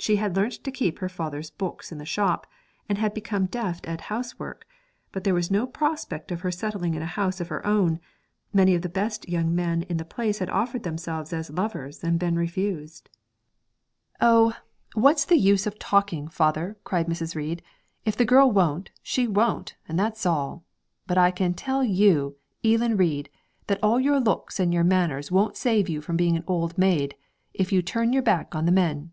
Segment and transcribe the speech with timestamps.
[0.00, 2.46] She had learnt to keep her father's books in the shop,
[2.88, 4.64] and had become deft at housework;
[5.10, 7.98] but there was no prospect of her settling in a house of her own;
[8.52, 12.16] many of the best young men in the place had offered themselves as lovers and
[12.20, 13.10] been refused.
[14.20, 14.54] 'Oh!
[14.94, 17.34] what's the use o' talking, father,' cried Mrs.
[17.34, 17.60] Reid;
[18.04, 20.62] 'if the girl won't, she won't, and that's all.
[21.08, 23.30] But I can tell you, Eelan Reid,
[23.66, 27.16] that all your looks and your manners won't save you from being an old maid,
[27.52, 29.10] if you turn your back on the men.'